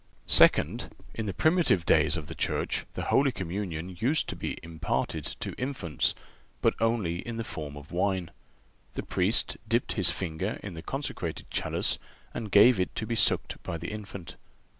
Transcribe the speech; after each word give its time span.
Second—In 0.25 1.27
the 1.27 1.31
primitive 1.33 1.85
days 1.85 2.17
of 2.17 2.25
the 2.25 2.33
Church 2.33 2.87
the 2.93 3.03
Holy 3.13 3.31
Communion 3.31 3.95
used 3.99 4.27
to 4.29 4.35
be 4.35 4.57
imparted 4.63 5.23
to 5.41 5.53
infants, 5.59 6.15
but 6.59 6.73
only 6.81 7.17
in 7.19 7.37
the 7.37 7.43
form 7.43 7.77
of 7.77 7.91
wine. 7.91 8.31
The 8.95 9.03
Priest 9.03 9.57
dipped 9.67 9.91
his 9.91 10.09
finger 10.09 10.59
in 10.63 10.73
the 10.73 10.81
consecrated 10.81 11.51
chalice 11.51 11.99
and 12.33 12.49
gave 12.49 12.79
it 12.79 12.95
to 12.95 13.05
be 13.05 13.13
sucked 13.13 13.61
by 13.61 13.77
the 13.77 13.89
infant. 13.91 14.37